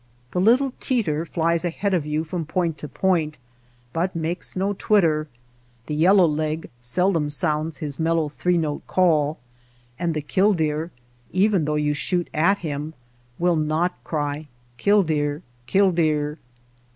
The 0.31 0.41
little 0.41 0.73
teeter 0.79 1.27
flies 1.27 1.63
ahead 1.63 1.93
of 1.93 2.07
you 2.07 2.23
from 2.23 2.43
point 2.43 2.75
to 2.79 2.87
point, 2.87 3.37
but 3.93 4.15
makes 4.15 4.55
no 4.55 4.73
twitter, 4.73 5.27
the 5.85 5.93
yellow 5.93 6.25
leg 6.25 6.71
seldom 6.79 7.29
sounds 7.29 7.77
his 7.77 7.99
mellow 7.99 8.27
three 8.27 8.57
note 8.57 8.81
call, 8.87 9.37
and 9.99 10.15
the 10.15 10.21
kill 10.21 10.55
deer, 10.55 10.89
even 11.31 11.65
though 11.65 11.75
you 11.75 11.93
shoot 11.93 12.31
at 12.33 12.57
him, 12.65 12.95
will 13.37 13.55
not 13.55 14.03
cry'' 14.03 14.47
Kill 14.79 15.03
deer!" 15.03 15.43
^^Kill 15.67 15.93
deer! 15.93 16.39